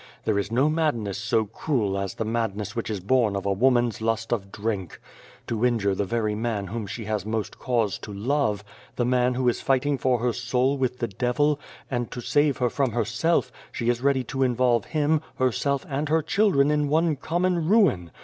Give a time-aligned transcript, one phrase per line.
[0.25, 4.01] There is no madness so cruel as the madness which is born of a woman's
[4.01, 4.99] lust of drink.
[5.45, 8.63] To injure the very man whom she has most cause to love,
[8.95, 11.59] the man who is fighting for her soul with the devil,
[11.91, 16.23] and to save her from herself, she is ready to involve him, herself, and her
[16.23, 18.09] children in one common ruin.